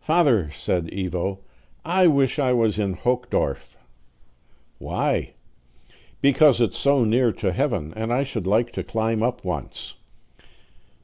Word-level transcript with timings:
"Father," 0.00 0.50
said 0.50 0.92
Ivo, 0.92 1.38
"I 1.84 2.08
wish 2.08 2.40
I 2.40 2.52
was 2.52 2.76
in 2.76 2.94
Hochdorf." 2.94 3.76
"Why?" 4.80 5.34
"Because 6.20 6.60
it's 6.60 6.76
so 6.76 7.04
near 7.04 7.30
to 7.34 7.52
heaven, 7.52 7.92
and 7.94 8.12
I 8.12 8.24
should 8.24 8.48
like 8.48 8.72
to 8.72 8.82
climb 8.82 9.22
up 9.22 9.44
once." 9.44 9.94